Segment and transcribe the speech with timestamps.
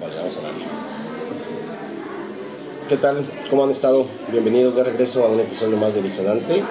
[0.00, 0.64] Vale, vamos a darle.
[2.88, 3.26] ¿Qué tal?
[3.50, 4.06] ¿Cómo han estado?
[4.30, 6.62] Bienvenidos de regreso a un episodio más de Disonante.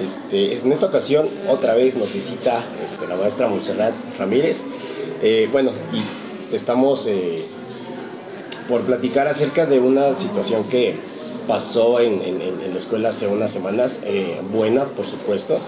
[0.00, 4.62] Este, en esta ocasión, otra vez nos visita este, la maestra Monserrat Ramírez.
[5.22, 7.44] Eh, bueno, y estamos eh,
[8.68, 10.94] por platicar acerca de una situación que
[11.48, 12.38] pasó en,
[12.70, 15.58] la escuela hace unas semanas, eh, buena, por supuesto,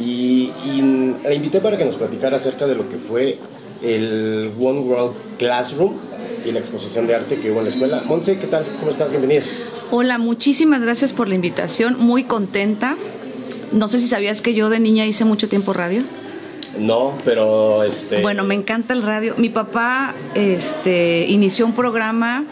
[0.00, 3.38] y, y la invité para que nos platicara acerca de lo que fue
[3.82, 5.92] el One World Classroom
[6.44, 8.02] y la exposición de arte que hubo en la escuela.
[8.06, 8.64] Monse, ¿qué tal?
[8.78, 9.10] ¿Cómo estás?
[9.10, 9.42] Bienvenida.
[9.90, 11.96] Hola, muchísimas gracias por la invitación.
[11.98, 12.96] Muy contenta.
[13.72, 16.02] No sé si sabías que yo de niña hice mucho tiempo radio.
[16.78, 18.20] No, pero este.
[18.22, 19.34] Bueno, me encanta el radio.
[19.36, 22.44] Mi papá, este, inició un programa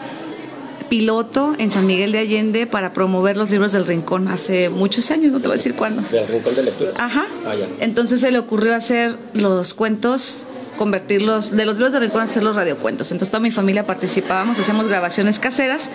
[0.89, 5.33] piloto en San Miguel de Allende para promover los libros del Rincón hace muchos años,
[5.33, 6.03] no te voy a decir cuándo.
[6.03, 6.91] ¿Del Rincón de Lectura?
[6.97, 7.25] Ajá.
[7.45, 7.67] Ah, ya.
[7.79, 10.47] Entonces se le ocurrió hacer los cuentos
[10.83, 13.09] convertirlos, de los libros de rincón hacer los radiocuentos.
[13.13, 15.91] Entonces toda mi familia participábamos, hacemos grabaciones caseras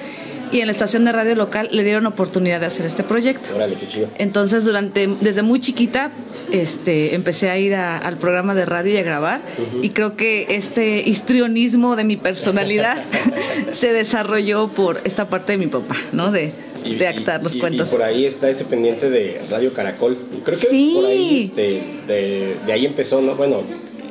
[0.51, 3.55] y en la estación de radio local le dieron oportunidad de hacer este proyecto.
[3.55, 4.09] Órale, qué chido.
[4.17, 6.11] Entonces durante, desde muy chiquita
[6.51, 9.43] este, empecé a ir al programa de radio y a grabar
[9.83, 13.05] y creo que este histrionismo de mi personalidad
[13.73, 16.33] se desarrolló por esta parte de mi papá, ¿no?
[16.33, 16.51] De,
[16.83, 17.91] de actar los cuentos.
[17.91, 20.17] Y por ahí está ese pendiente de Radio Caracol.
[20.45, 20.93] Creo que sí.
[20.95, 23.35] por ahí este, de, de, ahí empezó, ¿no?
[23.35, 23.63] Bueno,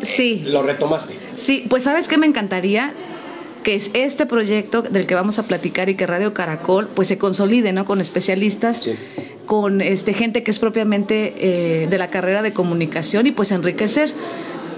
[0.01, 0.43] Sí.
[0.45, 1.15] Lo retomaste.
[1.35, 2.93] Sí, pues sabes que me encantaría
[3.63, 7.17] que es este proyecto del que vamos a platicar y que Radio Caracol pues se
[7.17, 7.83] consolide, ¿no?
[7.83, 8.89] Con especialistas,
[9.45, 11.33] con este gente que es propiamente
[11.83, 14.13] eh, de la carrera de comunicación y pues enriquecer.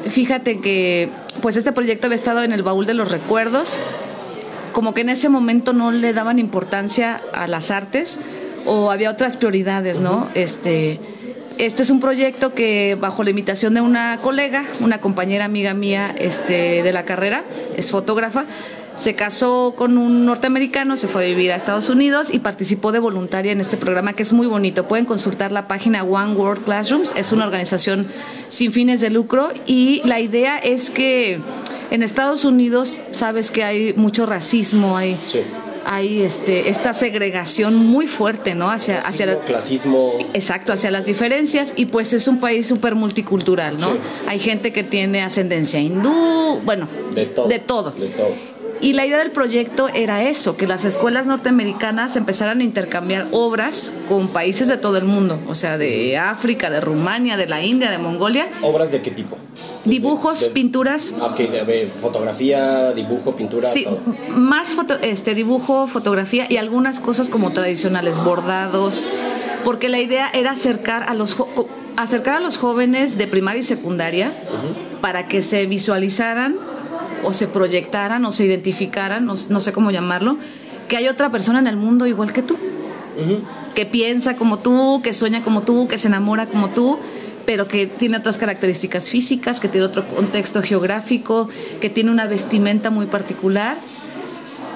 [0.08, 3.80] Fíjate que pues este proyecto había estado en el baúl de los recuerdos,
[4.74, 8.20] como que en ese momento no le daban importancia a las artes
[8.66, 10.30] o había otras prioridades, ¿no?
[10.34, 11.00] Este
[11.60, 16.16] este es un proyecto que bajo la invitación de una colega, una compañera amiga mía
[16.18, 17.44] este, de la carrera,
[17.76, 18.46] es fotógrafa,
[18.96, 23.00] se casó con un norteamericano, se fue a vivir a Estados Unidos y participó de
[23.00, 24.88] voluntaria en este programa que es muy bonito.
[24.88, 28.08] Pueden consultar la página One World Classrooms, es una organización
[28.48, 31.42] sin fines de lucro y la idea es que
[31.92, 35.20] en Estados Unidos sabes que hay mucho racismo, hay
[35.92, 38.70] hay este, esta segregación muy fuerte, ¿no?
[38.70, 40.14] Hacia, hacia el clasismo.
[40.36, 43.98] Exacto, hacia las diferencias y pues es un país súper multicultural, ¿no?
[44.28, 47.48] Hay gente que tiene ascendencia hindú, bueno, De todo.
[47.48, 47.94] De todo.
[48.82, 53.94] Y la idea del proyecto era eso, que las escuelas norteamericanas empezaran a intercambiar obras
[54.08, 57.92] con países de todo el mundo, o sea, de África, de Rumania, de la India,
[57.92, 58.48] de Mongolia.
[58.62, 59.38] ¿Obras de qué tipo?
[59.84, 61.14] Dibujos, pinturas.
[61.20, 61.42] Ok,
[62.02, 63.70] fotografía, dibujo, pintura.
[63.70, 63.86] Sí,
[64.30, 69.06] más foto, este, dibujo, fotografía y algunas cosas como tradicionales, bordados,
[69.66, 71.38] porque la idea era acercar a los
[71.98, 74.32] acercar a los jóvenes de primaria y secundaria
[75.02, 76.56] para que se visualizaran
[77.24, 80.38] o se proyectaran o se identificaran, no, sé cómo llamarlo,
[80.88, 82.58] que hay otra persona en el mundo igual que tú,
[83.76, 87.00] que piensa como tú, que sueña como tú, que se enamora como tú,
[87.46, 91.50] pero que tiene otras características físicas, que tiene otro contexto geográfico,
[91.82, 93.80] que tiene una vestimenta muy particular.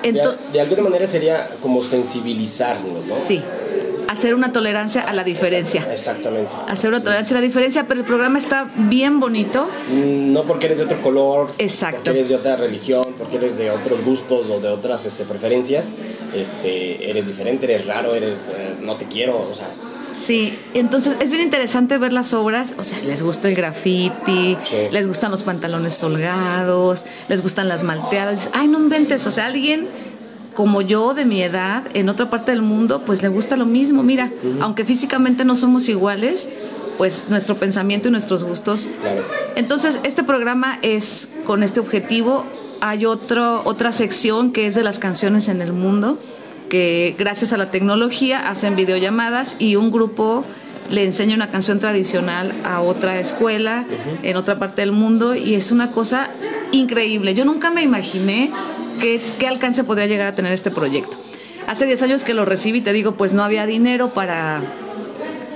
[0.01, 3.15] de, alguna manera sería como sensibilizarnos, ¿no?
[3.15, 3.41] Sí
[4.07, 5.87] hacer una tolerancia a la diferencia.
[5.91, 6.49] Exactamente.
[6.67, 9.69] Hacer una tolerancia a la diferencia, pero el programa está bien bonito.
[9.89, 11.97] Mm, no porque eres de otro color, Exacto.
[12.03, 15.91] porque eres de otra religión, porque eres de otros gustos o de otras este, preferencias,
[16.33, 19.67] este, eres diferente, eres raro, eres eh, no te quiero, o sea.
[20.13, 24.55] Sí, entonces es bien interesante ver las obras, o sea, les gusta el graffiti,
[24.91, 29.87] les gustan los pantalones holgados, les gustan las malteadas, ay, no inventes, o sea, alguien
[30.53, 34.03] como yo de mi edad, en otra parte del mundo, pues le gusta lo mismo.
[34.03, 34.31] Mira,
[34.61, 36.49] aunque físicamente no somos iguales,
[36.97, 38.89] pues nuestro pensamiento y nuestros gustos.
[39.55, 42.45] Entonces, este programa es con este objetivo.
[42.81, 46.17] Hay otro, otra sección que es de las canciones en el mundo,
[46.69, 50.43] que gracias a la tecnología hacen videollamadas y un grupo
[50.89, 53.85] le enseña una canción tradicional a otra escuela
[54.21, 56.29] en otra parte del mundo y es una cosa
[56.71, 57.33] increíble.
[57.33, 58.51] Yo nunca me imaginé
[59.03, 61.17] qué, alcance podría llegar a tener este proyecto.
[61.67, 64.61] Hace 10 años que lo recibí, te digo, pues no había dinero para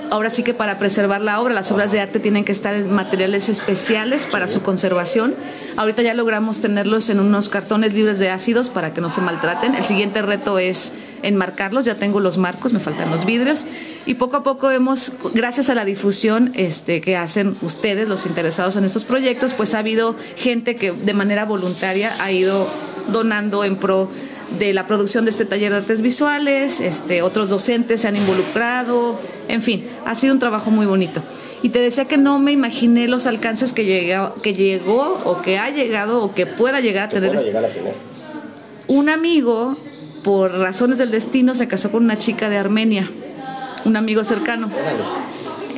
[0.10, 2.90] ahora sí que para preservar la obra, las obras de arte tienen que estar en
[2.90, 5.36] materiales especiales para su conservación.
[5.76, 9.76] Ahorita ya logramos tenerlos en unos cartones libres de ácidos para que no se maltraten.
[9.76, 10.94] El siguiente reto es
[11.24, 13.66] enmarcarlos, ya tengo los marcos, me faltan los vidrios
[14.06, 18.78] y poco a poco hemos, gracias a la difusión este, que hacen ustedes, los interesados
[18.78, 22.70] en estos proyectos, pues ha habido gente que de manera voluntaria ha ido
[23.12, 24.10] donando en pro
[24.60, 29.20] de la producción de este taller de artes visuales, este, otros docentes se han involucrado,
[29.48, 31.22] en fin, ha sido un trabajo muy bonito.
[31.62, 35.58] Y te decía que no me imaginé los alcances que, llegó, que llegó o que
[35.58, 37.32] ha llegado o que pueda llegar a tener.
[37.32, 37.94] Pueda llegar a tener.
[38.88, 39.76] un amigo,
[40.24, 43.10] por razones del destino, se casó con una chica de Armenia,
[43.86, 44.70] un amigo cercano.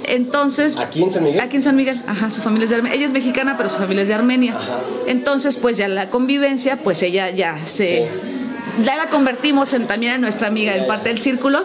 [0.09, 1.39] Entonces, ¿Aquí en San Miguel?
[1.39, 2.95] Aquí en San Miguel, ajá, su familia es de Armenia.
[2.95, 4.57] Ella es mexicana, pero su familia es de Armenia.
[5.05, 8.07] Entonces, pues ya la convivencia, pues ella ya se...
[8.83, 11.63] Ya la convertimos en, también en nuestra amiga, en parte del círculo.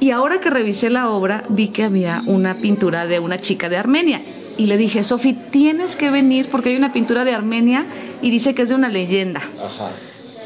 [0.00, 3.76] Y ahora que revisé la obra, vi que había una pintura de una chica de
[3.76, 4.22] Armenia.
[4.56, 7.86] Y le dije, Sofi, tienes que venir porque hay una pintura de Armenia
[8.22, 9.40] y dice que es de una leyenda.
[9.40, 9.90] Ajá.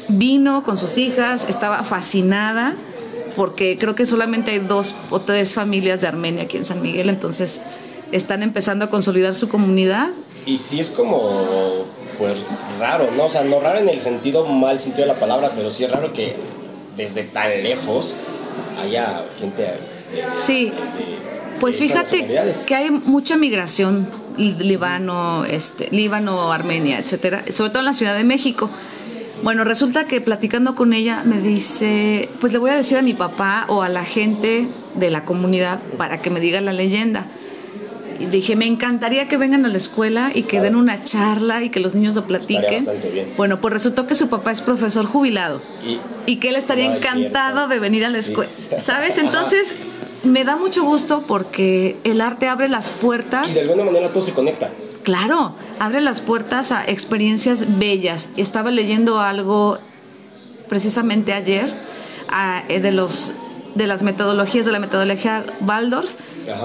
[0.07, 2.75] Vino con sus hijas, estaba fascinada
[3.35, 7.09] porque creo que solamente hay dos o tres familias de Armenia aquí en San Miguel,
[7.09, 7.61] entonces
[8.11, 10.09] están empezando a consolidar su comunidad.
[10.45, 11.85] Y sí es como,
[12.17, 12.39] pues
[12.79, 13.25] raro, ¿no?
[13.25, 15.91] O sea, no raro en el sentido mal sentido de la palabra, pero sí es
[15.91, 16.35] raro que
[16.95, 18.13] desde tan lejos
[18.79, 19.67] haya gente...
[20.33, 20.71] sí,
[21.59, 22.27] pues fíjate
[22.65, 24.07] que hay mucha migración,
[24.37, 28.69] Líbano, este, Líbano, Armenia, etcétera, sobre todo en la Ciudad de México.
[29.43, 33.13] Bueno, resulta que platicando con ella me dice, pues le voy a decir a mi
[33.13, 37.25] papá o a la gente de la comunidad para que me diga la leyenda.
[38.21, 41.69] Y dije, me encantaría que vengan a la escuela y que den una charla y
[41.71, 42.87] que los niños lo platiquen.
[43.35, 45.61] Bueno, pues resultó que su papá es profesor jubilado
[46.25, 48.51] y, que él estaría encantado de venir a la escuela.
[48.79, 49.17] ¿Sabes?
[49.17, 49.75] Entonces,
[50.23, 53.51] me da mucho gusto porque el arte abre las puertas.
[53.51, 54.71] Y de alguna manera todo se conecta.
[55.03, 58.29] Claro, abre las puertas a experiencias bellas.
[58.37, 59.77] Estaba leyendo algo
[60.69, 61.73] precisamente ayer
[62.69, 63.33] eh, de los
[63.75, 66.13] de las metodologías de la metodología Waldorf,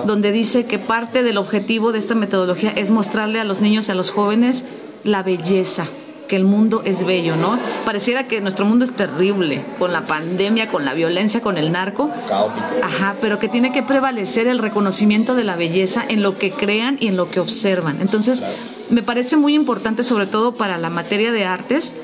[0.05, 3.93] donde dice que parte del objetivo de esta metodología es mostrarle a los niños y
[3.93, 4.67] a los jóvenes
[5.05, 5.87] la belleza
[6.29, 7.59] que el mundo es bello, ¿no?
[7.85, 12.11] Pareciera que nuestro mundo es terrible, con la pandemia, con la violencia, con el narco.
[12.29, 12.67] Caótico.
[12.83, 16.99] Ajá, pero que tiene que prevalecer el reconocimiento de la belleza en lo que crean
[17.01, 18.01] y en lo que observan.
[18.01, 18.45] Entonces,
[18.91, 21.97] me parece muy importante, sobre todo para la materia de artes,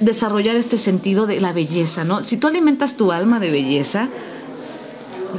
[0.00, 2.22] desarrollar este sentido de la belleza, ¿no?
[2.22, 4.08] Si tú alimentas tu alma de belleza,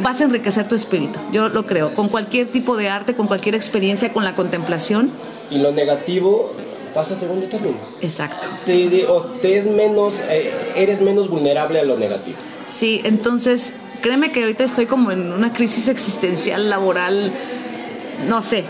[0.01, 3.55] vas a enriquecer tu espíritu, yo lo creo, con cualquier tipo de arte, con cualquier
[3.55, 5.11] experiencia, con la contemplación.
[5.49, 6.53] Y lo negativo
[6.97, 7.77] pasa a segundo término.
[8.01, 8.47] Exacto.
[8.65, 12.37] Te, o te es menos, eh, eres menos vulnerable a lo negativo.
[12.65, 17.31] Sí, entonces créeme que ahorita estoy como en una crisis existencial, laboral,
[18.27, 18.63] no sé.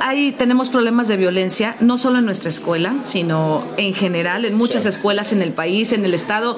[0.00, 4.84] Ahí tenemos problemas de violencia, no solo en nuestra escuela, sino en general, en muchas
[4.84, 6.56] escuelas en el país, en el estado.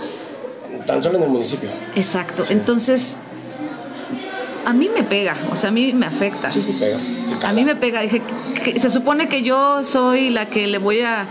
[0.87, 1.69] Tan solo en el municipio.
[1.95, 2.45] Exacto.
[2.49, 3.19] Entonces,
[4.67, 6.51] a mí me pega, o sea, a mí me afecta.
[6.51, 6.99] Sí, sí pega.
[7.43, 8.01] a mí me pega.
[8.01, 8.21] Dije,
[8.65, 11.29] que se supone que yo soy la que le voy a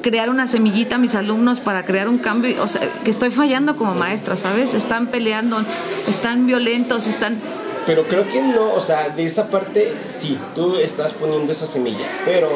[0.00, 3.76] crear una semillita a mis alumnos para crear un cambio, o sea, que estoy fallando
[3.76, 4.72] como maestra, ¿sabes?
[4.72, 5.62] Están peleando,
[6.08, 7.38] están violentos, están...
[7.84, 12.06] Pero creo que no, o sea, de esa parte sí, tú estás poniendo esa semilla,
[12.24, 12.48] pero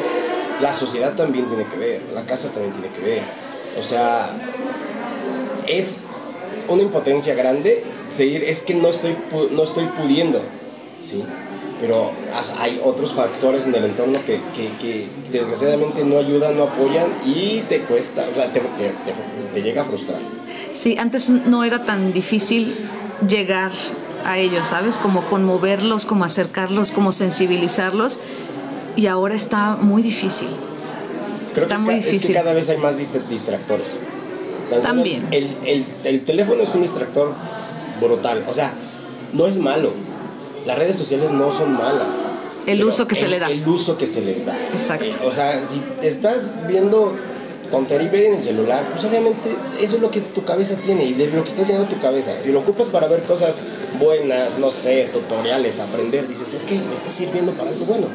[0.59, 3.21] la sociedad también tiene que ver, la casa también tiene que ver.
[3.77, 4.35] O sea,
[5.67, 5.99] es
[6.69, 9.15] una impotencia grande seguir, es que no estoy,
[9.51, 10.41] no estoy pudiendo,
[11.01, 11.23] ¿sí?
[11.79, 12.11] Pero
[12.57, 14.39] hay otros factores en el entorno que,
[14.79, 18.61] que, desgraciadamente no ayudan, no apoyan y te cuesta, o sea, te,
[19.53, 20.19] te, llega a frustrar.
[20.71, 22.73] Sí, antes no era tan difícil
[23.27, 23.71] llegar
[24.23, 24.97] a ellos, ¿sabes?
[24.97, 28.19] Como conmoverlos, como acercarlos, como sensibilizarlos.
[28.95, 30.47] Y ahora está muy difícil.
[31.55, 32.15] está muy difícil.
[32.15, 33.99] Es que cada vez hay más distractores.
[34.81, 35.27] También.
[35.31, 37.33] El, el, el, teléfono es un distractor
[38.01, 38.43] brutal.
[38.47, 38.73] O sea,
[39.33, 39.91] no es malo.
[40.65, 42.23] Las redes sociales no son malas.
[42.65, 43.49] El uso que se le da.
[43.49, 44.57] El uso que se les da.
[44.71, 45.15] Exacto.
[45.23, 47.15] o sea, si estás viendo
[47.69, 51.27] tontería en el celular, pues obviamente eso es lo que tu cabeza tiene y de
[51.27, 52.39] lo que estás llenando tu cabeza.
[52.39, 53.61] Si lo ocupas para ver cosas
[53.99, 58.07] buenas, no sé, tutoriales, aprender, dices, ok, me está sirviendo para algo bueno.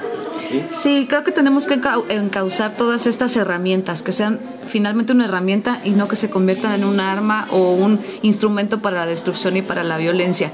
[0.71, 1.07] ¿sí?
[1.09, 6.09] creo que tenemos que encauzar todas estas herramientas, que sean finalmente una herramienta y no
[6.09, 9.97] que se conviertan en un arma o un instrumento para la destrucción y para la
[9.99, 10.53] violencia.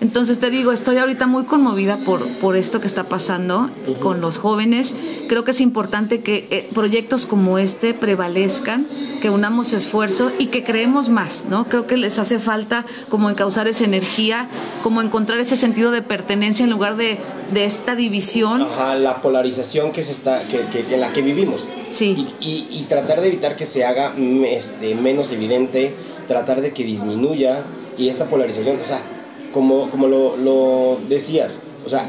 [0.00, 3.68] Entonces te digo, estoy ahorita muy conmovida por, por esto que está pasando
[4.00, 4.94] con los jóvenes.
[5.28, 8.86] Creo que es importante que eh, proyectos como este prevalezcan,
[9.20, 11.68] que unamos esfuerzo y que creemos más, ¿no?
[11.68, 14.48] Creo que les hace falta como encauzar esa energía,
[14.84, 17.18] como encontrar ese sentido de pertenencia en lugar de,
[17.52, 18.62] de esta división.
[18.62, 21.66] Ajá, la polarización que se está, que, que en la que vivimos.
[21.90, 22.28] Sí.
[22.40, 25.94] Y, y, tratar de evitar que se haga mm, este, menos evidente,
[26.28, 27.64] tratar de que disminuya
[27.96, 29.02] y esta polarización, o sea,
[29.52, 32.08] como, como lo, lo decías, o sea,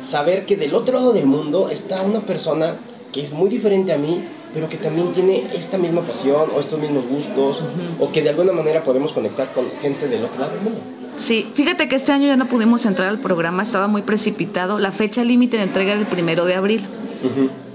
[0.00, 2.76] saber que del otro lado del mundo está una persona
[3.12, 6.78] que es muy diferente a mí, pero que también tiene esta misma pasión o estos
[6.80, 7.62] mismos gustos,
[7.98, 10.80] o que de alguna manera podemos conectar con gente del otro lado del mundo.
[11.16, 14.78] Sí, fíjate que este año ya no pudimos entrar al programa, estaba muy precipitado.
[14.78, 16.80] La fecha límite de entrega era el primero de abril.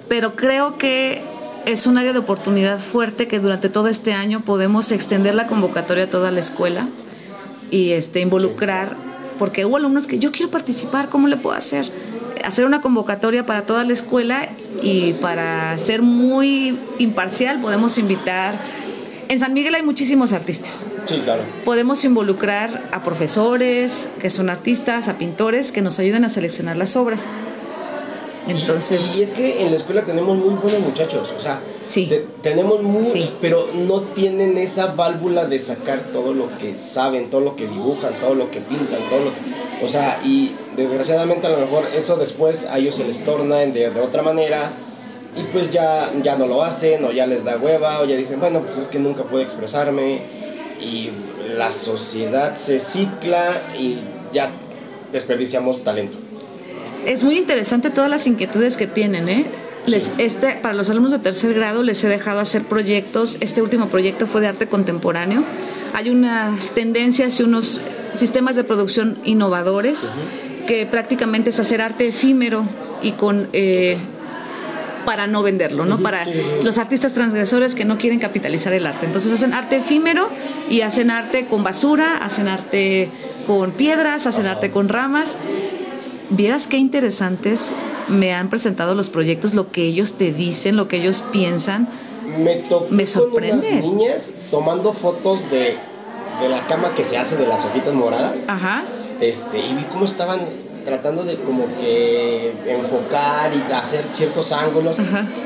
[0.10, 1.22] Pero creo que
[1.66, 6.06] es un área de oportunidad fuerte que durante todo este año podemos extender la convocatoria
[6.06, 6.90] a toda la escuela
[7.72, 8.96] y este, involucrar,
[9.38, 11.92] porque hubo alumnos que yo quiero participar, ¿cómo le puedo hacer?
[12.44, 14.50] Hacer una convocatoria para toda la escuela
[14.82, 18.60] y para ser muy imparcial podemos invitar
[19.28, 20.86] en San Miguel hay muchísimos artistas.
[21.08, 21.44] Sí, claro.
[21.64, 26.96] Podemos involucrar a profesores que son artistas, a pintores que nos ayuden a seleccionar las
[26.96, 27.28] obras.
[28.48, 29.18] Entonces.
[29.18, 31.62] Y, es que en la escuela tenemos muy buenos muchachos, o sea,
[32.42, 37.56] tenemos muy, pero no tienen esa válvula de sacar todo lo que saben, todo lo
[37.56, 41.58] que dibujan, todo lo que pintan, todo lo que, o sea, y desgraciadamente a lo
[41.58, 44.74] mejor eso después a ellos se les torna de, de otra manera
[45.36, 48.40] y pues ya, ya no lo hacen o ya les da hueva o ya dicen,
[48.40, 50.22] bueno, pues es que nunca puedo expresarme
[50.82, 51.10] y
[51.56, 54.00] la sociedad se cicla y
[54.32, 54.52] ya
[55.12, 56.18] desperdiciamos talento.
[57.06, 59.46] Es muy interesante todas las inquietudes que tienen, ¿eh?
[59.88, 63.38] Les, este, para los alumnos de tercer grado les he dejado hacer proyectos.
[63.40, 65.44] Este último proyecto fue de arte contemporáneo.
[65.94, 67.82] Hay unas tendencias y unos
[68.14, 70.10] sistemas de producción innovadores
[70.68, 72.66] que prácticamente es hacer arte efímero
[73.02, 73.98] y con eh,
[75.06, 76.02] para no venderlo, ¿no?
[76.02, 76.26] Para
[76.64, 79.06] los artistas transgresores que no quieren capitalizar el arte.
[79.06, 80.30] Entonces hacen arte efímero
[80.68, 83.10] y hacen arte con basura, hacen arte
[83.46, 85.38] con piedras, hacen arte con ramas.
[86.32, 87.76] Vieras qué interesantes
[88.08, 91.88] me han presentado los proyectos, lo que ellos te dicen, lo que ellos piensan.
[92.40, 93.70] Me, me sorprende.
[93.70, 95.78] Con unas niñas tomando fotos de,
[96.42, 98.44] de la cama que se hace de las hojitas moradas.
[98.48, 98.84] Ajá.
[99.20, 100.40] Este, y vi cómo estaban
[100.84, 104.98] tratando de como que enfocar y hacer ciertos ángulos.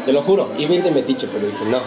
[0.05, 1.79] Te lo juro, iba a ir de metiche, pero dije, no.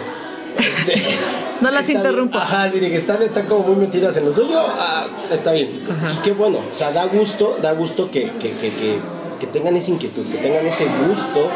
[0.57, 1.01] Este,
[1.61, 2.37] no las interrumpo.
[2.37, 5.69] Ajá, sí, que están, están como muy metidas en lo suyo, ah, está bien.
[6.13, 8.99] Y qué bueno, o sea, da gusto, da gusto que, que, que, que,
[9.43, 11.49] que tengan esa inquietud, que tengan ese gusto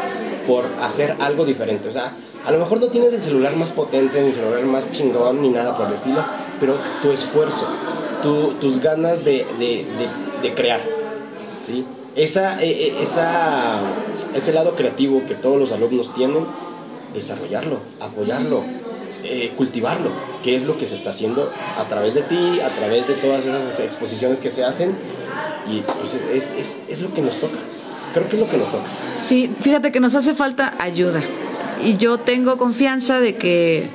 [0.46, 1.88] por hacer algo diferente.
[1.88, 2.12] O sea,
[2.44, 5.48] a lo mejor no tienes el celular más potente, ni el celular más chingón, ni
[5.48, 6.22] nada por el estilo,
[6.60, 7.66] pero tu esfuerzo,
[8.22, 9.86] tu, tus ganas de, de,
[10.42, 10.82] de, crear,
[11.66, 11.86] ¿sí?
[12.14, 13.80] Esa, e, e, esa,
[14.34, 16.46] ese lado creativo que todos los alumnos tienen,
[17.14, 18.64] desarrollarlo, apoyarlo,
[19.24, 20.10] eh, cultivarlo,
[20.42, 23.46] que es lo que se está haciendo a través de ti, a través de todas
[23.46, 24.94] esas exposiciones que se hacen,
[25.66, 27.58] y pues es, es, es lo que nos toca.
[28.26, 28.88] Creo es lo que nos toca.
[29.14, 31.20] Sí, fíjate que nos hace falta ayuda.
[31.82, 33.90] Y yo tengo confianza de que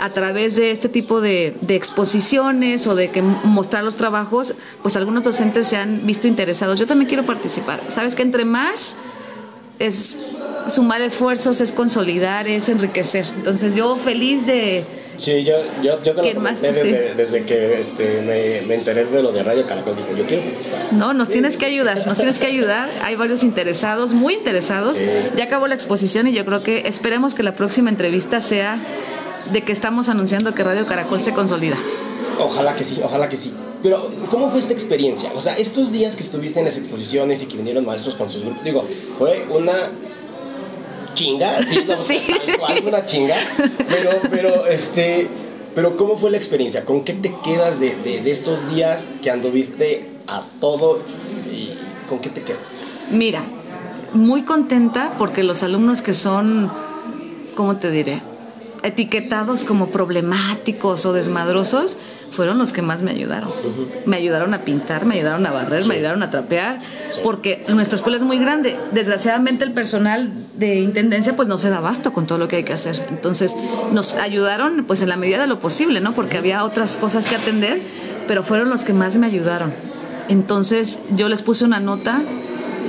[0.00, 5.22] a través de este tipo de, exposiciones o de que mostrar los trabajos, pues algunos
[5.22, 6.78] docentes se han visto interesados.
[6.78, 7.82] Yo también quiero participar.
[7.88, 8.96] Sabes que entre más
[9.78, 10.26] es
[10.68, 13.26] sumar esfuerzos, es consolidar, es enriquecer.
[13.36, 14.84] Entonces yo feliz de...
[15.16, 19.22] Sí, yo, yo, yo te lo más, desde, desde, que este, me, me, enteré de
[19.22, 20.92] lo de Radio Caracol, dije, yo quiero participar.
[20.92, 22.90] No, nos tienes que ayudar, nos tienes que ayudar.
[23.02, 25.00] Hay varios interesados, muy interesados.
[25.36, 28.78] Ya acabó la exposición y yo creo que esperemos que la próxima entrevista sea
[29.52, 31.76] de que estamos anunciando que Radio Caracol se consolida.
[32.38, 33.52] Ojalá que sí, ojalá que sí.
[33.82, 35.30] Pero, ¿cómo fue esta experiencia?
[35.34, 38.42] O sea, estos días que estuviste en las exposiciones y que vinieron maestros con sus
[38.42, 39.90] grupos, digo, fue una
[41.14, 41.62] chinga,
[41.96, 42.20] sí,
[42.66, 43.36] algo, una chinga,
[43.88, 45.28] pero, pero, este,
[45.74, 46.84] pero ¿cómo fue la experiencia?
[46.84, 51.00] ¿Con qué te quedas de, de, estos días que anduviste a todo
[51.52, 51.70] y
[52.08, 52.60] con qué te quedas?
[53.10, 53.42] Mira,
[54.12, 56.70] muy contenta porque los alumnos que son,
[57.54, 58.22] ¿cómo te diré?
[58.84, 61.96] Etiquetados como problemáticos o desmadrosos
[62.30, 63.48] fueron los que más me ayudaron.
[64.04, 66.80] Me ayudaron a pintar, me ayudaron a barrer, me ayudaron a trapear,
[67.22, 68.76] porque nuestra escuela es muy grande.
[68.92, 72.64] Desgraciadamente el personal de intendencia pues no se da abasto con todo lo que hay
[72.64, 73.06] que hacer.
[73.08, 73.56] Entonces
[73.92, 76.14] nos ayudaron pues en la medida de lo posible, ¿no?
[76.14, 77.80] Porque había otras cosas que atender,
[78.28, 79.72] pero fueron los que más me ayudaron.
[80.28, 82.22] Entonces yo les puse una nota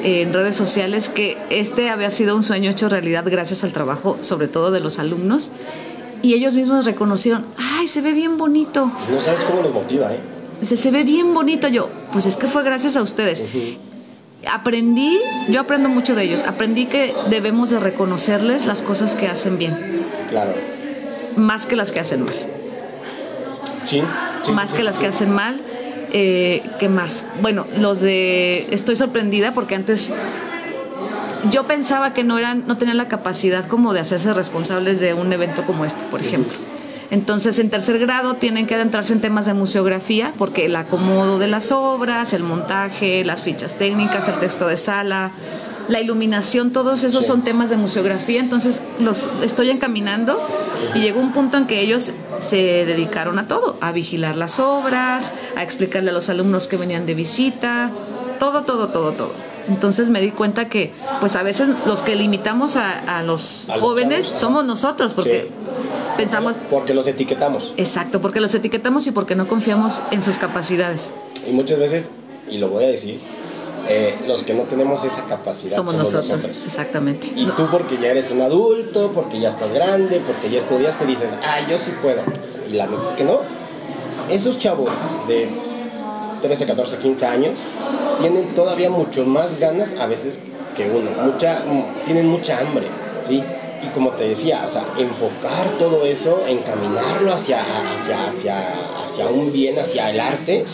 [0.04, 4.48] en redes sociales que este había sido un sueño hecho realidad gracias al trabajo, sobre
[4.48, 5.52] todo de los alumnos,
[6.25, 8.91] y ellos mismos reconocieron, ay, se ve bien bonito.
[9.12, 10.20] No sabes cómo los motiva, ¿eh?
[10.63, 13.44] Se, se ve bien bonito yo, pues es que fue gracias a ustedes.
[14.51, 19.60] Aprendí, yo aprendo mucho de ellos, aprendí que debemos de reconocerles las cosas que hacen
[19.60, 20.03] bien.
[20.32, 20.53] Claro.
[21.36, 22.36] Más que las que hacen mal.
[23.86, 24.01] Sí.
[24.51, 25.62] más que las que hacen mal.
[26.12, 27.25] Eh, ¿Qué más?
[27.41, 28.67] Bueno, los de...
[28.72, 30.12] Estoy sorprendida porque antes
[31.50, 35.32] yo pensaba que no eran, no tenían la capacidad como de hacerse responsables de un
[35.34, 36.56] evento como este, por ejemplo.
[37.12, 41.48] Entonces, en tercer grado tienen que adentrarse en temas de museografía, porque el acomodo de
[41.48, 45.32] las obras, el montaje, las fichas técnicas, el texto de sala,
[45.88, 48.40] la iluminación, todos esos son temas de museografía.
[48.40, 50.42] Entonces, los estoy encaminando
[50.96, 55.34] y llegó un punto en que ellos se dedicaron a todo, a vigilar las obras,
[55.56, 57.92] a explicarle a los alumnos que venían de visita,
[58.40, 59.54] todo, todo, todo, todo.
[59.67, 64.65] Entonces me di cuenta que, pues a veces los que limitamos a, los jóvenes somos
[64.65, 65.50] nosotros, porque
[66.17, 66.60] pensamos...
[66.69, 67.74] Porque los etiquetamos.
[67.77, 71.13] Exacto, porque los etiquetamos y porque no confiamos en sus capacidades.
[71.48, 72.12] Y muchas veces,
[72.50, 73.19] y lo voy a decir,
[73.88, 77.31] eh, los que no tenemos esa capacidad somos, nosotros, exactamente.
[77.36, 81.36] Y tú porque ya eres un adulto, porque ya estás grande, porque ya estudiaste, dices,
[81.43, 82.24] ah, yo sí puedo.
[82.67, 83.41] Y la verdad es que no.
[84.29, 84.91] Esos chavos
[85.27, 85.64] de
[86.48, 87.60] 13, 14, 15 años
[88.20, 90.40] tienen todavía mucho más ganas a veces
[90.75, 91.10] que uno.
[91.24, 91.64] Mucha,
[92.06, 92.88] tienen mucha hambre,
[93.24, 93.44] ¿sí?
[93.82, 97.62] Y como te decía, o sea, enfocar todo eso, encaminarlo hacia,
[97.94, 98.58] hacia, hacia,
[99.04, 100.66] hacia un bien, hacia el arte,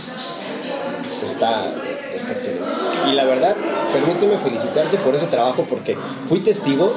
[1.23, 1.73] está,
[2.13, 2.67] está excelente.
[3.09, 3.55] Y la verdad,
[3.93, 6.93] permíteme felicitarte por ese trabajo porque fui testigo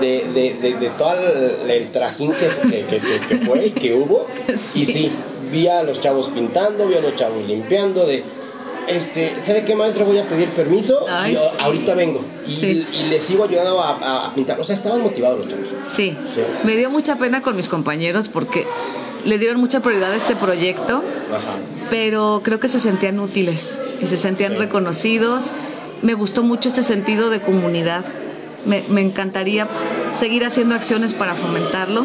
[0.00, 2.48] de, de, de, todo el, trajín que,
[2.86, 4.26] que, que, fue y que hubo.
[4.48, 5.12] Y sí,
[5.50, 8.22] vi a los chavos pintando, vi a los chavos limpiando, de
[8.88, 10.04] este, ¿sabe qué maestra?
[10.04, 12.24] Voy a pedir permiso y ahorita vengo.
[12.46, 14.60] Y, les sigo ayudando a, pintar.
[14.60, 15.66] O sea, estaban motivados los chavos.
[15.82, 16.16] Sí.
[16.64, 18.66] Me dio mucha pena con mis compañeros porque
[19.24, 21.02] le dieron mucha prioridad a este proyecto,
[21.90, 25.50] pero creo que se sentían útiles y se sentían reconocidos.
[26.02, 28.04] Me gustó mucho este sentido de comunidad.
[28.66, 29.68] Me, me encantaría
[30.12, 32.04] seguir haciendo acciones para fomentarlo.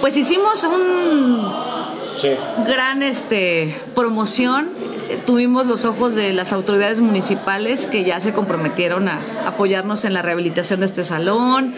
[0.00, 1.73] Pues hicimos un
[2.66, 4.70] gran este, promoción.
[5.26, 10.22] Tuvimos los ojos de las autoridades municipales que ya se comprometieron a apoyarnos en la
[10.22, 11.74] rehabilitación de este salón.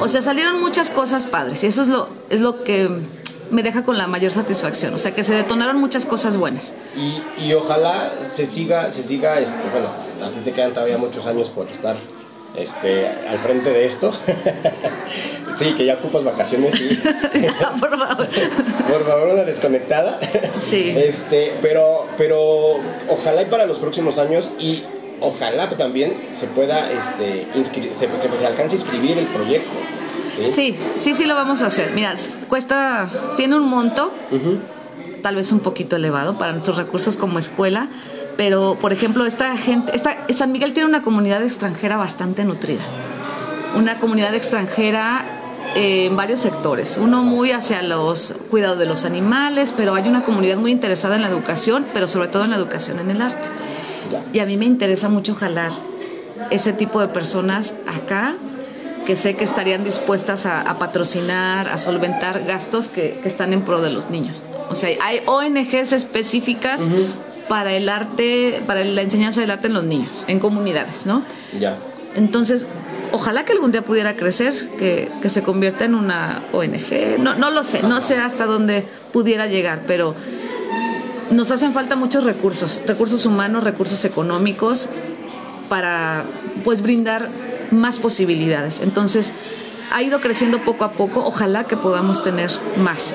[0.00, 2.88] O sea, salieron muchas cosas padres y eso es lo, es lo que
[3.50, 4.94] me deja con la mayor satisfacción.
[4.94, 6.74] O sea, que se detonaron muchas cosas buenas.
[6.96, 9.90] Y, y ojalá se siga, se siga, este, bueno,
[10.24, 11.96] a ti te quedan todavía muchos años por estar
[12.56, 14.12] este, al frente de esto.
[15.56, 17.00] sí, que ya ocupas vacaciones, sí.
[17.80, 18.28] por favor.
[18.88, 20.20] por favor, una desconectada.
[20.56, 20.94] Sí.
[20.96, 22.76] Este, pero, pero
[23.08, 24.82] ojalá y para los próximos años y
[25.20, 27.46] ojalá también se pueda, este,
[27.92, 29.70] se, se, alcance a inscribir el proyecto.
[30.42, 30.76] ¿sí?
[30.96, 31.14] ¿sí?
[31.14, 31.92] sí, lo vamos a hacer.
[31.92, 32.14] Mira,
[32.48, 34.12] cuesta, tiene un monto,
[35.22, 37.88] tal vez un poquito elevado para nuestros recursos como escuela,
[38.36, 42.82] pero por ejemplo, esta gente, esta, San Miguel tiene una comunidad extranjera bastante nutrida,
[43.76, 45.40] una comunidad extranjera
[45.74, 50.22] eh, en varios sectores, uno muy hacia los cuidados de los animales, pero hay una
[50.22, 53.48] comunidad muy interesada en la educación, pero sobre todo en la educación en el arte.
[54.32, 55.72] Y a mí me interesa mucho jalar
[56.50, 58.34] ese tipo de personas acá
[59.06, 63.90] que sé que estarían dispuestas a, patrocinar, a solventar gastos que, están en pro de
[63.90, 64.44] los niños.
[64.70, 66.88] O sea, hay ONGs específicas
[67.52, 71.22] para el arte, para la enseñanza del arte en los niños, en comunidades, ¿no?
[71.60, 71.76] Ya.
[72.14, 72.64] Entonces,
[73.12, 77.18] ojalá que algún día pudiera crecer, que, se convierta en una ONG.
[77.18, 80.14] No, no lo sé, no sé hasta dónde pudiera llegar, pero
[81.30, 84.88] nos hacen falta muchos recursos, recursos humanos, recursos económicos,
[85.68, 86.24] para
[86.64, 87.28] pues brindar
[87.70, 88.80] más posibilidades.
[88.80, 89.34] Entonces,
[89.92, 93.14] ha ido creciendo poco a poco, ojalá que podamos tener más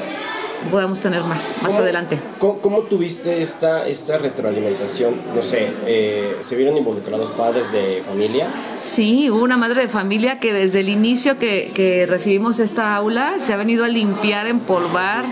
[0.71, 2.19] podamos tener más, más adelante.
[2.39, 5.15] ¿cómo, tuviste esta, esta retroalimentación?
[5.35, 8.47] No sé, eh, ¿se vieron involucrados padres de familia?
[8.75, 13.35] Sí, hubo una madre de familia que desde el inicio que, que recibimos esta aula
[13.39, 15.25] se ha venido a limpiar, empolvar,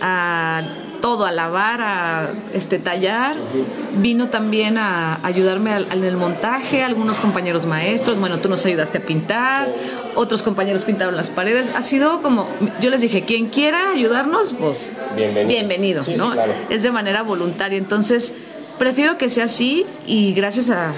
[0.00, 0.62] a
[1.04, 3.36] todo, a lavar, a este, tallar.
[3.98, 9.00] Vino también a ayudarme en el montaje, algunos compañeros maestros, bueno, tú nos ayudaste a
[9.02, 9.68] pintar,
[10.14, 11.74] otros compañeros pintaron las paredes.
[11.76, 12.48] Ha sido como,
[12.80, 16.32] yo les dije, quien quiera ayudarnos, pues bienvenido, ¿no?
[16.70, 17.76] Es de manera voluntaria.
[17.76, 18.32] Entonces,
[18.78, 20.94] prefiero que sea así y gracias a,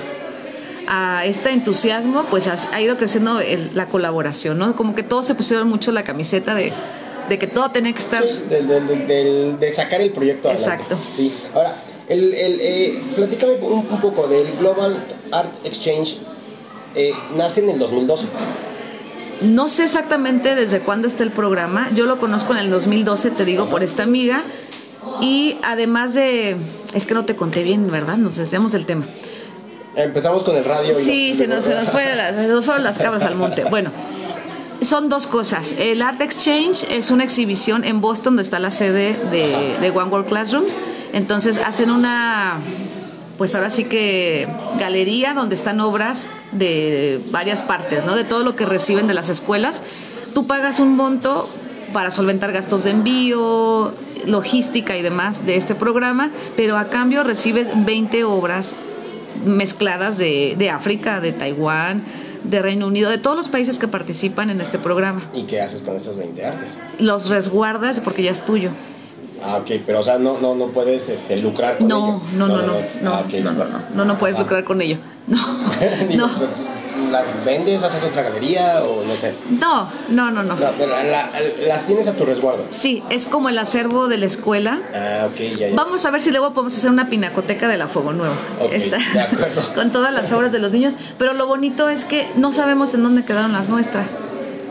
[0.87, 3.41] a este entusiasmo, pues ha, ido creciendo
[3.75, 4.77] la colaboración, ¿no?
[4.77, 6.73] Como que todos se pusieron mucho la camiseta de
[7.29, 8.25] de que todo tenía que estar...
[8.25, 10.83] de, sacar el proyecto adelante.
[10.83, 10.99] Exacto.
[11.17, 11.33] Sí.
[11.55, 11.75] Ahora,
[12.09, 16.19] el, el eh, platícame un, poco del Global Art Exchange.
[16.95, 18.29] Eh, nace en el 2012.
[19.43, 21.91] No sé exactamente desde cuándo está el programa.
[21.95, 24.45] Yo lo conozco en el 2012, te digo, por esta amiga.
[25.21, 26.57] Y además de...
[26.95, 28.17] Es que no te conté bien, ¿verdad?
[28.17, 29.07] Nos decíamos el tema.
[29.95, 30.95] Empezamos con el radio.
[30.95, 33.65] sí, se, nos, se, nos fue se nos fueron las cabras al monte.
[33.65, 33.91] Bueno,
[34.81, 35.75] son dos cosas.
[35.79, 40.27] El Art Exchange es una exhibición en Boston, donde está la sede de, One World
[40.27, 40.79] Classrooms.
[41.13, 42.59] Entonces hacen una,
[43.39, 48.15] pues ahora sí que galería donde están obras de varias partes, ¿no?
[48.15, 49.83] De todo lo que reciben de las escuelas.
[50.35, 51.49] Tú pagas un monto
[51.93, 53.95] para solventar gastos de envío,
[54.27, 58.77] logística y demás de este programa, pero a cambio recibes 20 obras
[59.45, 62.05] mezcladas de, de África, de Taiwán,
[62.45, 65.23] de Reino Unido, de todos los países que participan en este programa.
[65.35, 66.79] ¿Y qué haces con esas 20 artes?
[66.99, 68.71] Los resguardas porque ya es tuyo.
[69.43, 72.23] Ah, ok, pero o sea, no, no, no puedes este, lucrar con no, ello.
[72.39, 72.73] No, no, no, no,
[73.03, 74.41] no, Ah, no, no, no, no, no, no puedes Ah.
[74.41, 74.97] lucrar con ello.
[75.27, 75.37] No,
[76.17, 76.31] no,
[77.11, 79.35] ¿Las vendes, haces otra galería o no sé?
[79.51, 80.55] no, no, no, no.
[80.57, 81.31] No, pero la- la-
[81.67, 82.67] las tienes a tu resguardo.
[82.71, 84.81] Sí, es como el acervo de la escuela.
[84.95, 85.75] Ah, ok, ya, ya.
[85.77, 88.35] Vamos a ver si luego podemos hacer una pinacoteca de la Fuego Nuevo.
[88.61, 89.63] Ok, de acuerdo.
[89.75, 90.97] con todas las obras de los niños.
[91.19, 94.15] Pero lo bonito es que no sabemos en dónde quedaron las nuestras.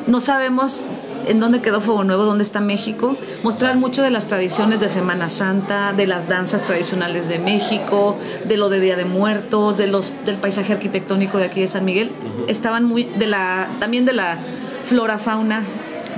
[0.08, 0.86] No sabemos
[1.28, 3.18] en dónde quedó Fuego Nuevo, dónde está México.
[3.44, 8.58] Mostrar mucho de las tradiciones de Semana Santa, de las danzas tradicionales de México, de
[8.58, 12.12] lo de Día de Muertos, de los del paisaje arquitectónico de aquí de San Miguel.
[12.48, 14.38] Estaban muy de la también de la
[14.84, 15.64] flora fauna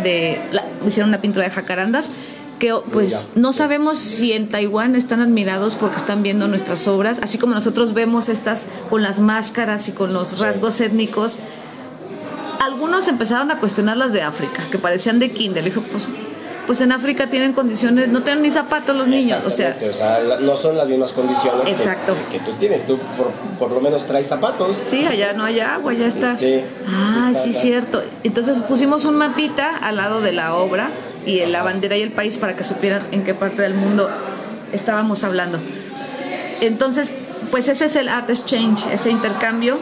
[0.04, 2.12] de la- hicieron una pintura de jacarandas
[2.60, 7.38] que pues no sabemos si en Taiwán están admirados porque están viendo nuestras obras, así
[7.38, 11.40] como nosotros vemos estas con las máscaras y con los rasgos étnicos.
[12.60, 15.64] Algunos empezaron a cuestionar las de África, que parecían de kinder.
[15.64, 16.08] Le dijo, pues,
[16.66, 20.20] pues en África tienen condiciones, no tienen ni zapatos los niños, o sea, o sea,
[20.42, 22.16] no son las mismas condiciones que- Exacto.
[22.30, 22.86] Que, que tú tienes.
[22.86, 24.78] Tú por, por lo menos traes zapatos.
[24.84, 26.36] sí, allá no hay agua, ya está.
[26.38, 26.62] Sí.
[26.88, 27.62] Ah, Está- sí, está.
[27.62, 28.04] cierto.
[28.24, 30.90] Entonces pusimos un mapita al lado de la obra
[31.26, 34.10] y la bandera y el país para que supieran en qué parte del mundo
[34.74, 35.60] estábamos hablando.
[36.60, 37.12] Entonces,
[37.52, 39.78] pues ese es el Art Exchange, ese intercambio.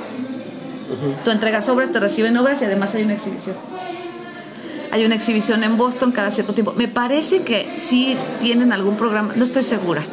[1.24, 3.56] Tú entregas obras, te reciben obras y además hay una exhibición.
[4.92, 6.74] Hay una exhibición en Boston cada cierto tiempo.
[6.74, 10.04] Me parece que sí tienen algún programa, no estoy segura,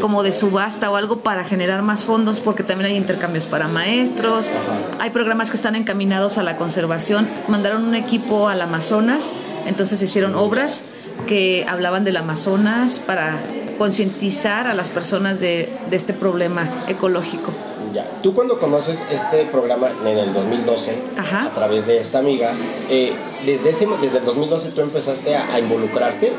[0.00, 4.50] como de subasta o algo para generar más fondos, porque también hay intercambios para maestros.
[4.98, 7.28] Hay programas que están encaminados a la conservación.
[7.46, 9.32] Mandaron un equipo al Amazonas,
[9.64, 10.84] entonces hicieron obras
[11.28, 13.38] que hablaban del Amazonas para
[13.78, 17.52] concientizar a las personas de, de este problema ecológico.
[17.92, 18.06] Ya.
[18.22, 21.44] Tú cuando conoces este programa en el 2012, Ajá.
[21.46, 22.52] a través de esta amiga,
[22.90, 26.32] eh, desde, ese, desde el 2012 tú empezaste a, a involucrarte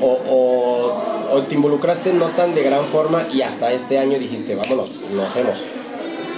[0.00, 4.54] o, o- o te involucraste no tan de gran forma y hasta este año dijiste,
[4.54, 5.58] vámonos, lo hacemos.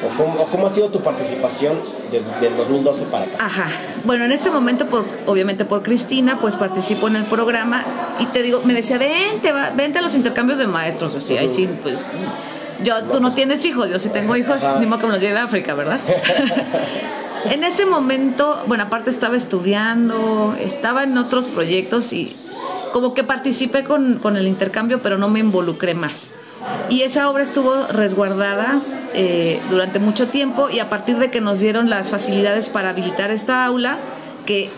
[0.01, 1.77] ¿O cómo, o cómo ha sido tu participación
[2.13, 3.37] desde el 2012 para acá?
[3.45, 3.67] Ajá.
[4.05, 7.85] Bueno, en este momento, por, obviamente por Cristina, pues participo en el programa
[8.21, 11.17] y te digo, me decía, vente, va- vente a los intercambios de maestros.
[11.17, 12.07] O sea, ahí sí, pues,
[12.83, 15.38] yo, tú no tienes hijos, yo sí tengo hijos, ni modo que me los lleve
[15.38, 16.01] a África, ¿verdad?
[17.51, 22.37] en ese momento, bueno, aparte estaba estudiando, estaba en otros proyectos y
[22.93, 26.31] como que participé con, con el intercambio, pero no me involucré más.
[26.88, 28.83] Y esa obra estuvo resguardada
[29.14, 33.31] eh, durante mucho tiempo y a partir de que nos dieron las facilidades para habilitar
[33.31, 33.99] esta aula,
[34.45, 34.71] que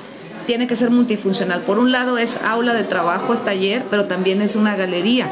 [0.46, 1.62] tiene que ser multifuncional.
[1.62, 5.30] Por un lado es aula de trabajo, es taller, pero también es una galería,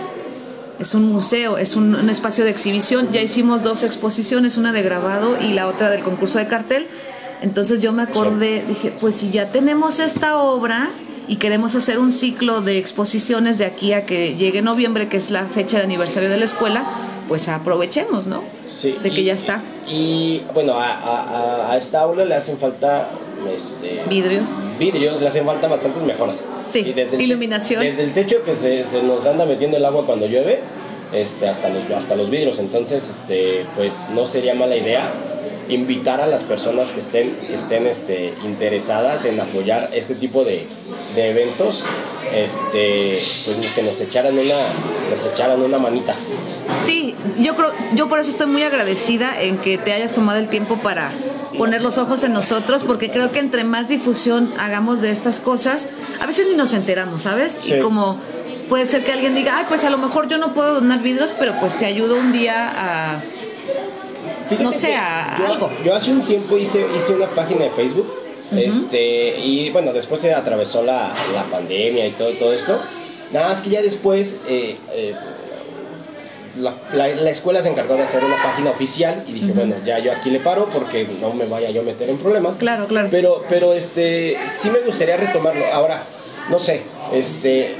[0.79, 3.09] es un museo, es un, un espacio de exhibición.
[3.13, 6.87] Ya hicimos dos exposiciones, una de grabado y la otra del concurso de cartel.
[7.41, 10.91] Entonces yo me acordé, dije, pues si ya tenemos esta obra
[11.29, 15.31] y queremos hacer un ciclo de exposiciones de aquí a que llegue noviembre, que es
[15.31, 16.85] la fecha de aniversario de la escuela,
[17.29, 18.43] pues aprovechemos, ¿no?
[18.79, 19.61] Sí, de que y- ya está.
[19.89, 23.09] Y bueno, a, a- a- esta aula le hacen falta
[23.53, 24.51] este, Vidrios.
[24.79, 26.45] vidrios, le hacen falta bastantes mejoras.
[26.69, 27.83] Sí, Y desde el- iluminación.
[27.83, 30.61] desde el techo que se, se nos anda metiendo el agua cuando llueve,
[31.13, 32.59] este, hasta los hasta los vidrios.
[32.61, 35.11] Entonces, este, pues no sería mala idea
[35.69, 40.67] invitar a las personas que estén que estén este, interesadas en apoyar este tipo de,
[41.15, 41.85] de eventos,
[42.35, 44.55] este, pues que nos echaran una
[45.11, 46.15] nos echaran una manita.
[47.39, 50.79] Yo creo, yo por eso estoy muy agradecida en que te hayas tomado el tiempo
[50.79, 51.13] para
[51.57, 55.89] poner los ojos en nosotros, porque creo que entre más difusión hagamos de estas cosas,
[56.21, 57.61] a veces ni nos enteramos, ¿sabes?
[57.63, 57.75] Sí.
[57.75, 58.19] Y como
[58.69, 61.35] puede ser que alguien diga, ay, pues a lo mejor yo no puedo donar vidrios,
[61.39, 62.73] pero pues te ayudo un día
[63.17, 63.21] a...
[64.49, 65.71] Fíjate No sé, a- yo, algo.
[65.85, 68.13] yo hace un tiempo hice, hice una página de Facebook,
[68.57, 72.81] este, y bueno, después se atravesó la, la pandemia y todo, todo esto.
[73.33, 75.15] Nada más que ya después eh, eh,
[76.59, 79.99] la, la- la escuela se encargó de hacer una página oficial y dije, bueno, ya
[79.99, 82.59] yo aquí le paro porque no me vaya yo a meter en problemas.
[82.59, 83.09] Claro, claro.
[83.11, 85.65] Pero, pero este, sí me gustaría retomarlo.
[85.73, 86.03] Ahora,
[86.51, 87.77] no sé, este,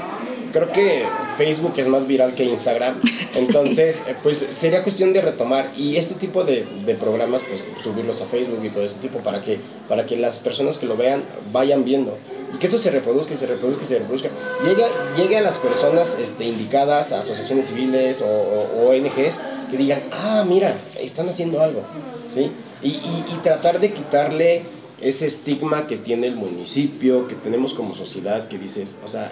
[0.51, 1.03] creo que
[1.37, 2.99] Facebook es más viral que Instagram.
[3.35, 8.21] Entonces, eh, pues sería cuestión de retomar y este tipo de, de programas, pues subirlos
[8.21, 11.23] a Facebook y todo ese tipo para que, para que las personas que lo vean
[11.51, 12.17] vayan viendo.
[12.53, 14.29] Y que eso se reproduzca y se reproduzca y se reproduzca.
[14.67, 14.83] Llegue,
[15.15, 20.01] llegue a las personas este, indicadas, a asociaciones civiles o, o- o ONGs, que digan,
[20.11, 21.81] ah, mira, están haciendo algo.
[22.27, 22.51] ¿Sí?
[22.81, 24.63] Y, y- y tratar de quitarle
[25.01, 29.31] ese estigma que tiene el municipio, que tenemos como sociedad, que dices, o sea,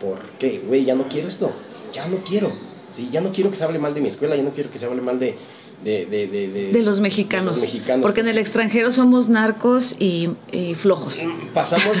[0.00, 0.62] ¿por qué?
[0.66, 1.52] Güey, ya no quiero esto,
[1.92, 2.52] ya no quiero.
[2.92, 3.08] ¿sí?
[3.12, 4.86] Ya no quiero que se hable mal de mi escuela, ya no quiero que se
[4.86, 5.36] hable mal de,
[5.84, 7.64] de, de, de, de los, mexicanos,
[8.02, 10.28] Porque en el extranjero somos narcos y,
[10.74, 11.24] flojos.
[11.24, 11.96] Mm, pasamos,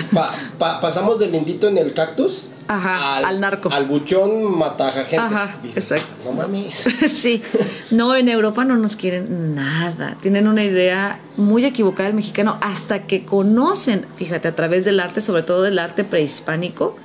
[0.58, 3.70] pasamos del lindito en el cactus al, narco.
[3.72, 5.16] Al buchón mataja gente.
[5.16, 6.06] Ajá, exacto.
[6.24, 6.86] No mames.
[7.12, 7.42] sí.
[7.90, 10.16] No, en Europa no nos quieren nada.
[10.20, 15.20] Tienen una idea muy equivocada del mexicano hasta que conocen, fíjate, a través del arte,
[15.20, 16.96] sobre todo del arte prehispánico.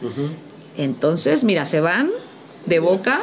[0.78, 2.12] Entonces, mira, se van
[2.66, 3.20] de boca.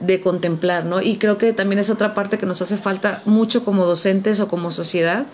[0.00, 1.00] de contemplar, ¿no?
[1.00, 4.48] Y creo que también es otra parte que nos hace falta mucho como docentes o
[4.48, 5.24] como sociedad,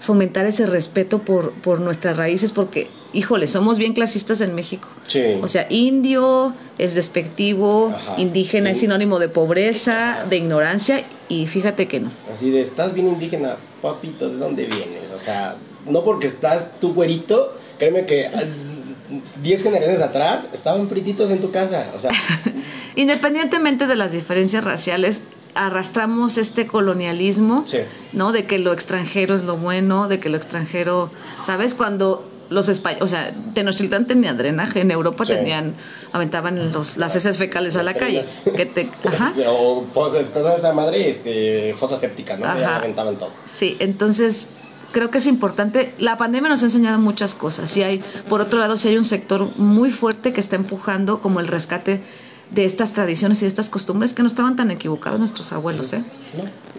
[0.00, 4.88] fomentar ese respeto por, por nuestras raíces, porque, híjole, somos bien clasistas en México.
[5.42, 12.00] O sea, indio es despectivo, indígena es sinónimo de pobreza, de ignorancia, y fíjate que
[12.00, 12.10] no.
[12.32, 15.10] Así de, estás bien indígena, papito, ¿de dónde vienes?
[15.14, 18.28] O sea, no porque estás tu güerito, créeme que
[19.42, 21.90] 10 generaciones atrás estaban prititos en tu casa.
[21.94, 22.10] O sea.
[22.96, 25.22] Independientemente de las diferencias raciales,
[25.54, 27.64] arrastramos este colonialismo,
[28.12, 28.32] ¿no?
[28.32, 31.74] De que lo extranjero es lo bueno, de que lo extranjero, ¿sabes?
[31.74, 35.74] Cuando los españoles, o sea, Tenochtitlán tenía drenaje, en Europa tenían,
[36.12, 38.24] aventaban los, las heces fecales a la calle.
[38.54, 39.32] Que te, ajá.
[39.48, 42.46] O cosas de esta madre, este, fosa séptica, ¿no?
[42.46, 43.30] aventaban todo.
[43.44, 44.50] Sí, entonces
[44.96, 45.92] creo que es importante.
[45.98, 47.76] La pandemia nos ha enseñado muchas cosas.
[47.76, 51.40] Y hay, por otro lado, si hay un sector muy fuerte que está empujando como
[51.40, 52.00] el rescate
[52.50, 56.02] de estas tradiciones y de estas costumbres que no estaban tan equivocados nuestros abuelos, ¿eh?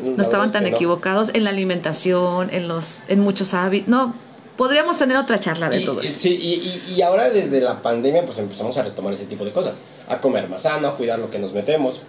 [0.04, 4.16] No, estaban tan equivocados en la alimentación, en los, en muchos hábitos, no,
[4.56, 6.18] podríamos tener otra charla de todo eso.
[6.18, 9.78] Sí, y, y, ahora desde la pandemia pues empezamos a retomar ese tipo de cosas,
[10.10, 12.04] a comer más sano, a cuidar lo que nos metemos,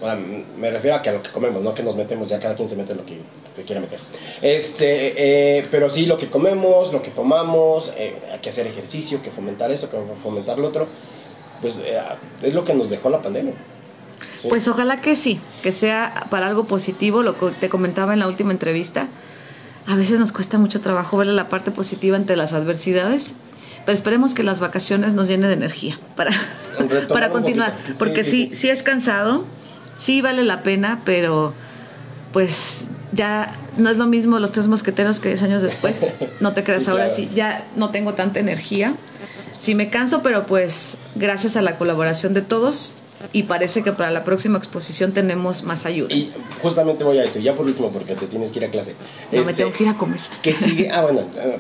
[0.57, 2.69] me refiero a que a lo que comemos, no que nos metemos, ya cada quien
[2.69, 3.19] se mete lo que
[3.57, 3.99] se quiere meter.
[4.41, 9.21] Este, eh, pero sí lo que comemos, lo que tomamos, eh, hay que hacer ejercicio,
[9.23, 10.87] que fomentar eso, que fomentar lo otro
[11.61, 12.01] pues eh,
[12.43, 13.55] es lo que nos dejó la pandemia.
[14.49, 18.29] Pues ojalá que sí, que sea para algo positivo, lo que te comentaba en la
[18.29, 19.09] última entrevista.
[19.87, 23.35] A veces nos cuesta mucho trabajo ver la parte positiva ante las adversidades,
[23.89, 26.31] pero esperemos que las vacaciones nos llenen de energía para,
[27.09, 29.47] para continuar, porque sí, sí, es cansado,
[29.95, 31.55] sí vale la pena, pero
[32.31, 36.03] pues ya no es lo mismo los tres mosqueteros que 10 años después,
[36.41, 38.93] no te creas, ahora sí, ya no tengo tanta energía.
[39.57, 42.93] Sí me canso, pero pues gracias a la colaboración de todos
[43.33, 46.15] y parece que para la próxima exposición tenemos más ayuda.
[46.15, 46.31] Y
[46.63, 48.95] justamente voy a decir, ya por último, porque te tienes que ir a clase.
[49.33, 50.21] No, me este, tengo que ir a comer.
[50.43, 50.89] ¿Qué sigue?
[50.99, 51.59] Ah, bueno, eh,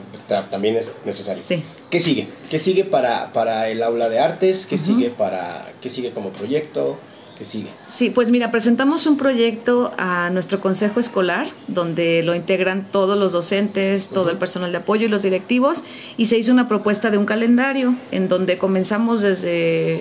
[0.50, 1.42] también es necesario.
[1.44, 1.62] Sí.
[1.90, 2.26] ¿Qué sigue?
[2.50, 4.66] ¿Qué sigue para, para el aula de artes?
[4.66, 6.98] ¿Qué sigue para qué sigue como proyecto?
[7.44, 7.68] sigue?
[7.88, 13.32] Sí, pues mira, presentamos un proyecto a nuestro consejo escolar, donde lo integran todos los
[13.32, 15.84] docentes, todo el personal de apoyo y los directivos,
[16.16, 20.00] y se hizo una propuesta de un calendario en donde comenzamos desde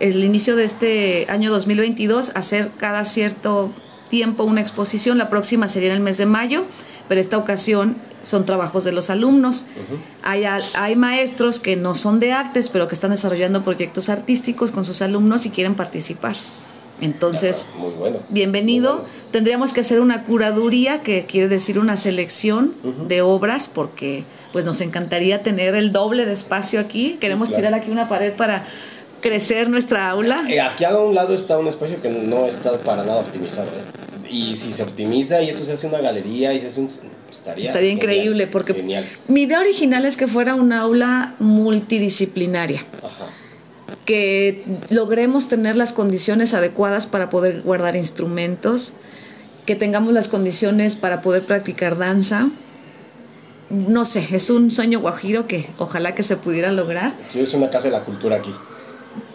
[0.00, 3.72] el inicio de este año 2022 a hacer cada cierto
[4.08, 6.64] tiempo una exposición, la próxima sería en el mes de mayo,
[7.08, 9.66] pero esta ocasión son trabajos de los alumnos.
[10.22, 14.84] hay, hay, maestros que no son de artes, pero que están desarrollando proyectos artísticos con
[14.84, 16.36] sus alumnos y quieren participar.
[17.00, 17.68] Entonces,
[18.30, 19.04] bienvenido.
[19.30, 22.74] Tendríamos que hacer una curaduría, que quiere decir una selección
[23.06, 27.16] de obras, porque pues nos encantaría tener el doble de espacio aquí.
[27.20, 28.66] Queremos tirar aquí una pared para
[29.20, 30.44] crecer nuestra aula.
[30.48, 33.68] Eh, aquí a un lado está un espacio que no está para nada optimizado.
[33.68, 33.98] ¿eh?
[34.30, 36.88] y si se optimiza y eso se hace una galería y se hace un...
[37.30, 38.72] Estaría, estaría increíble porque
[39.28, 42.84] mi idea original es que fuera un aula multidisciplinaria.
[44.06, 48.94] Que logremos tener las condiciones adecuadas para poder guardar instrumentos,
[49.66, 52.48] que tengamos las condiciones para poder practicar danza.
[53.68, 57.12] No sé, es un sueño guajiro que ojalá que se pudiera lograr.
[57.34, 58.54] Es una casa de la cultura aquí.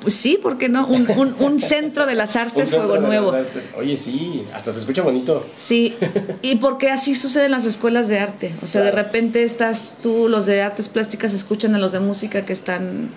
[0.02, 0.86] Pues sí, ¿por qué no?
[0.86, 1.08] Un,
[1.40, 3.34] un, centro de las artes Fuego Nuevo.
[3.78, 5.46] Oye, sí, hasta se escucha bonito.
[5.56, 5.96] Sí,
[6.42, 8.54] y porque así sucede en las escuelas de arte.
[8.62, 12.46] O sea, de repente estás tú, los de artes plásticas, escuchan a los de música
[12.46, 13.12] que están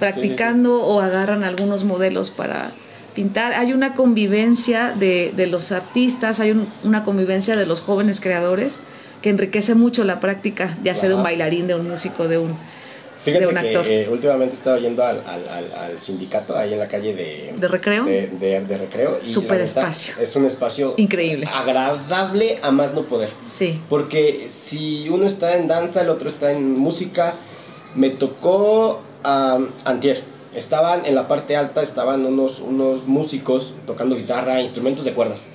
[0.00, 2.72] practicando o agarran algunos modelos para
[3.14, 3.52] pintar.
[3.52, 8.80] Hay una convivencia de, de los artistas, hay una convivencia de los jóvenes creadores
[9.22, 12.56] que enriquece mucho la práctica, ya sea de un bailarín, de un músico, de un
[13.24, 13.46] Fíjate
[13.84, 17.54] que eh, últimamente estaba yendo al, al, sindicato ahí en la calle de...
[17.56, 18.04] ¿De recreo?
[18.04, 19.24] De, de, recreo.
[19.24, 20.14] Super espacio.
[20.20, 20.94] Es un espacio...
[20.96, 21.46] Increíble.
[21.54, 23.30] Agradable a más no poder.
[23.44, 23.80] Sí.
[23.88, 27.34] Porque si uno está en danza, el otro está en música.
[27.94, 30.24] Me tocó antier.
[30.52, 35.46] Estaban en la parte alta, estaban unos, unos músicos tocando guitarra, instrumentos de cuerdas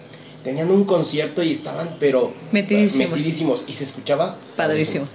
[0.43, 5.05] tenían un concierto y estaban pero metidísimos, metidísimos y se escuchaba padrísimo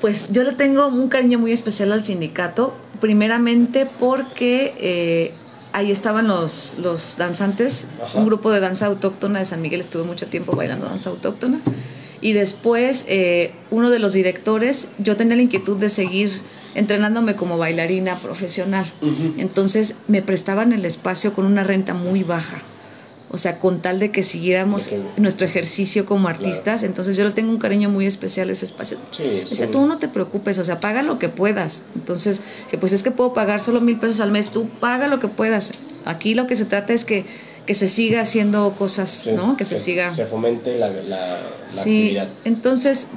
[0.00, 5.32] Pues yo le tengo un cariño muy especial al sindicato, primeramente porque eh,
[5.72, 10.26] ahí estaban los, los danzantes, un grupo de danza autóctona de San Miguel, estuve mucho
[10.26, 11.60] tiempo bailando danza autóctona.
[12.20, 16.30] Y después, eh, uno de los directores, yo tenía la inquietud de seguir
[16.74, 18.86] entrenándome como bailarina profesional.
[19.36, 22.58] Entonces me prestaban el espacio con una renta muy baja.
[23.30, 27.50] O sea, con tal de que siguiéramos nuestro ejercicio como artistas, entonces yo le tengo
[27.50, 28.98] un cariño muy especial a ese espacio.
[29.10, 31.82] Sí, o sea, tú no te preocupes, o sea, paga lo que puedas.
[31.94, 35.20] Entonces, que pues es que puedo pagar solo mil pesos al mes, tú paga lo
[35.20, 35.72] que puedas.
[36.06, 37.26] Aquí lo que se trata es que,
[37.66, 39.58] que se siga haciendo cosas, ¿no?
[39.58, 40.10] Que se siga...
[40.10, 41.78] Se fomente la, la, sí.
[41.78, 42.28] actividad.
[42.44, 43.08] Entonces,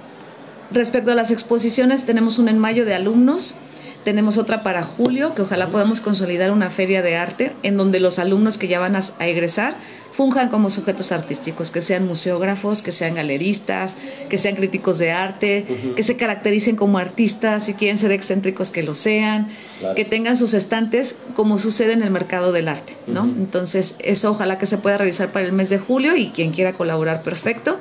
[0.71, 3.56] respecto a las exposiciones, tenemos una en mayo de alumnos,
[4.03, 8.19] tenemos otra para julio, que ojalá podamos consolidar una feria de arte en donde los
[8.19, 9.75] alumnos que ya van a, egresar
[10.11, 13.97] funjan como sujetos artísticos, que sean museógrafos, que sean galeristas,
[14.29, 18.83] que sean críticos de arte, que se caractericen como artistas, si quieren ser excéntricos que
[18.83, 19.47] lo sean,
[19.95, 23.23] que tengan sus estantes como sucede en el mercado del arte, ¿no?
[23.23, 26.73] Entonces, eso ojalá que se pueda revisar para el mes de julio y quien quiera
[26.73, 27.79] colaborar, perfecto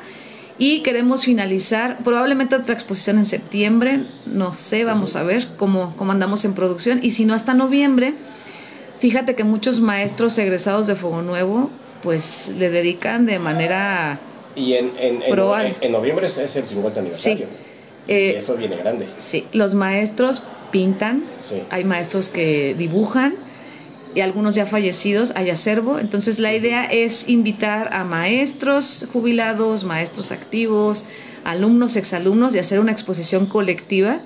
[0.61, 6.13] y queremos finalizar probablemente otra exposición en septiembre, no sé, vamos a ver cómo, cómo
[6.13, 8.13] andamos en producción y si no hasta noviembre,
[8.99, 11.71] fíjate que muchos maestros egresados de Fuego Nuevo
[12.03, 14.21] pues le dedican de manera...
[14.55, 17.47] Y en, en, en, noviembre es el 50 aniversario.
[17.47, 17.55] Sí.
[18.09, 19.09] Eh, eso viene grande.
[19.17, 21.25] Sí, los maestros pintan,
[21.71, 23.35] hay maestros que dibujan,
[24.15, 25.99] y algunos ya fallecidos hay acervo.
[25.99, 31.07] Entonces la idea es invitar a maestros jubilados, maestros activos,
[31.45, 34.19] alumnos, exalumnos y hacer una exposición colectiva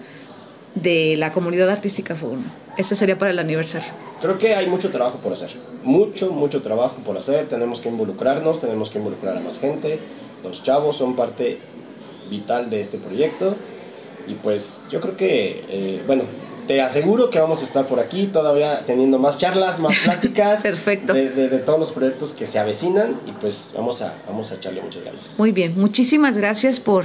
[0.75, 2.45] de la comunidad artística Fogón.
[2.77, 3.91] Este sería para el aniversario.
[4.21, 5.51] Creo que hay mucho trabajo por hacer,
[5.85, 7.47] mucho, mucho trabajo por hacer.
[7.49, 10.01] Tenemos que involucrarnos, tenemos que involucrar a más gente.
[10.43, 11.59] Los chavos son parte
[12.31, 13.55] vital de este proyecto.
[14.27, 16.25] Y pues yo creo que, eh, bueno,
[16.67, 20.63] te aseguro que vamos a estar por aquí todavía teniendo más charlas, más pláticas.
[20.63, 21.13] Perfecto.
[21.13, 25.05] De, todos los proyectos que se avecinan y pues vamos a, vamos a echarle muchas
[25.05, 25.35] ganas.
[25.39, 27.05] Muy bien, muchísimas gracias por,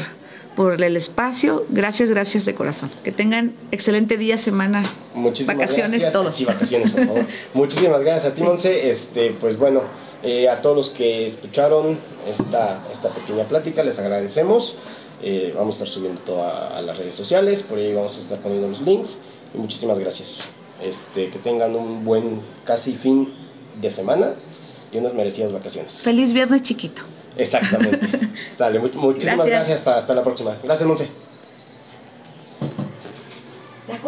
[0.56, 1.66] por el espacio.
[1.70, 2.92] Gracias, gracias de corazón.
[3.04, 6.14] Que tengan excelente día, semana, Muchísimas vacaciones, gracias.
[6.14, 6.32] todo.
[6.32, 7.26] Sí, vacaciones, por favor.
[7.54, 8.90] Muchísimas gracias a ti, Monse.
[8.90, 9.82] Este, pues bueno,
[10.24, 14.78] eh, a todos los que escucharon esta, esta pequeña plática, les agradecemos.
[15.22, 18.40] Eh, vamos a estar subiendo todo a, las redes sociales, por ahí vamos a estar
[18.40, 19.20] poniendo los links.
[19.54, 20.52] Y muchísimas gracias.
[20.82, 23.34] Este, que tengan un buen casi fin
[23.82, 24.34] de semana
[24.92, 26.02] y unas merecidas vacaciones.
[26.02, 27.04] Feliz viernes chiquito.
[27.36, 28.08] Exactamente.
[28.58, 29.80] Dale, muchísimas gracias.
[29.80, 30.58] Hasta, hasta la próxima.
[30.64, 31.29] Gracias, Monse.